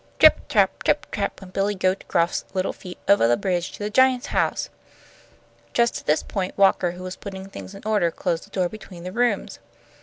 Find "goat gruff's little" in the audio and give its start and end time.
1.75-2.73